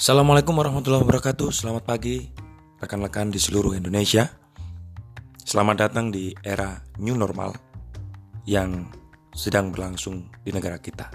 [0.00, 1.52] Assalamualaikum warahmatullahi wabarakatuh.
[1.52, 2.24] Selamat pagi
[2.80, 4.32] rekan-rekan di seluruh Indonesia.
[5.44, 7.52] Selamat datang di era new normal
[8.48, 8.88] Yang
[9.36, 11.12] sedang berlangsung di negara kita.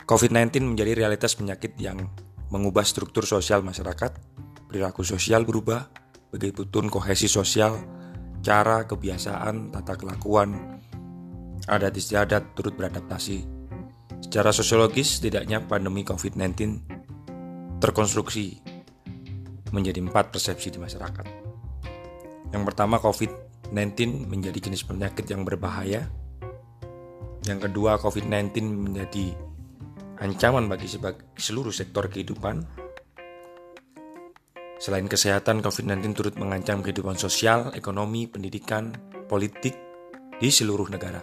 [0.00, 2.08] COVID-19 menjadi realitas penyakit yang
[2.48, 4.16] mengubah struktur sosial masyarakat
[4.72, 5.92] Perilaku sosial berubah
[6.32, 7.76] Begitupun kohesi sosial
[8.40, 10.80] Cara, kebiasaan, tata kelakuan
[11.68, 13.44] Adat istiadat turut beradaptasi.
[14.24, 16.96] Secara sosiologis, setidaknya pandemi COVID-19
[17.78, 18.58] terkonstruksi
[19.70, 21.26] menjadi empat persepsi di masyarakat.
[22.50, 26.08] Yang pertama COVID-19 menjadi jenis penyakit yang berbahaya.
[27.46, 29.36] Yang kedua COVID-19 menjadi
[30.18, 30.90] ancaman bagi
[31.38, 32.66] seluruh sektor kehidupan.
[34.78, 38.94] Selain kesehatan, COVID-19 turut mengancam kehidupan sosial, ekonomi, pendidikan,
[39.26, 39.74] politik
[40.38, 41.22] di seluruh negara.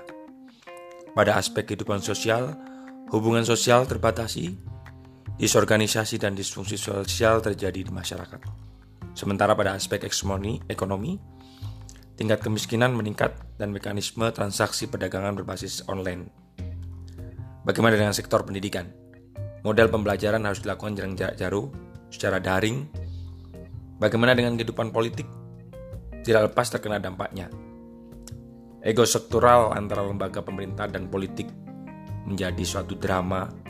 [1.15, 2.51] Pada aspek kehidupan sosial,
[3.15, 4.74] hubungan sosial terbatasi,
[5.35, 8.39] disorganisasi dan disfungsi sosial terjadi di masyarakat.
[9.15, 11.15] Sementara pada aspek ekonomi,
[12.15, 16.31] tingkat kemiskinan meningkat dan mekanisme transaksi perdagangan berbasis online.
[17.63, 18.91] Bagaimana dengan sektor pendidikan?
[19.65, 21.73] Model pembelajaran harus dilakukan jarak jauh
[22.13, 22.85] secara daring.
[23.97, 25.25] Bagaimana dengan kehidupan politik?
[26.21, 27.49] Tidak lepas terkena dampaknya.
[28.85, 31.49] Ego sektoral antara lembaga pemerintah dan politik
[32.29, 33.64] menjadi suatu drama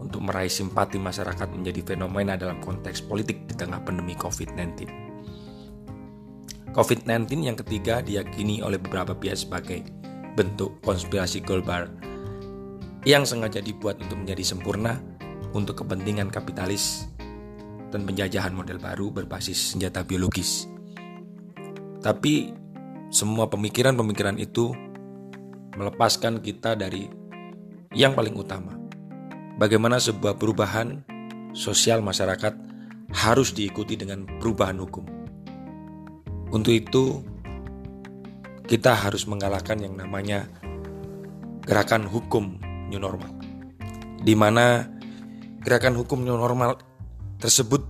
[0.00, 4.88] untuk meraih simpati masyarakat menjadi fenomena dalam konteks politik di tengah pandemi COVID-19.
[6.72, 9.84] COVID-19 yang ketiga diyakini oleh beberapa pihak sebagai
[10.38, 11.90] bentuk konspirasi global
[13.04, 14.96] yang sengaja dibuat untuk menjadi sempurna
[15.52, 17.10] untuk kepentingan kapitalis
[17.90, 20.70] dan penjajahan model baru berbasis senjata biologis.
[22.00, 22.54] Tapi
[23.10, 24.72] semua pemikiran-pemikiran itu
[25.74, 27.10] melepaskan kita dari
[27.90, 28.78] yang paling utama,
[29.60, 31.04] bagaimana sebuah perubahan
[31.52, 32.56] sosial masyarakat
[33.12, 35.04] harus diikuti dengan perubahan hukum.
[36.48, 37.20] Untuk itu,
[38.64, 40.48] kita harus mengalahkan yang namanya
[41.68, 42.56] gerakan hukum
[42.88, 43.36] new normal,
[44.24, 44.88] di mana
[45.60, 46.80] gerakan hukum new normal
[47.36, 47.84] tersebut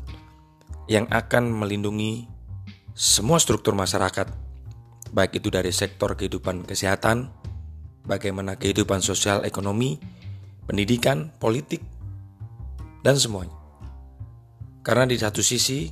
[0.90, 2.26] yang akan melindungi
[2.98, 4.26] semua struktur masyarakat,
[5.14, 7.30] baik itu dari sektor kehidupan kesehatan,
[8.04, 9.96] bagaimana kehidupan sosial ekonomi,
[10.70, 11.82] pendidikan, politik,
[13.02, 13.58] dan semuanya.
[14.86, 15.90] Karena di satu sisi,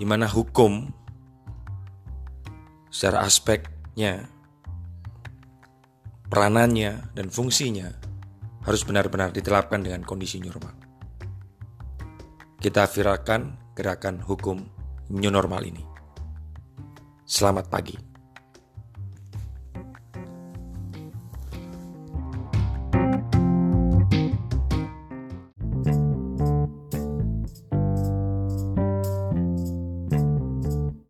[0.00, 0.88] di mana hukum
[2.88, 4.24] secara aspeknya,
[6.32, 7.92] peranannya, dan fungsinya
[8.64, 10.72] harus benar-benar diterapkan dengan kondisi normal.
[12.56, 14.64] Kita viralkan gerakan hukum
[15.12, 15.84] new normal ini.
[17.28, 18.09] Selamat pagi.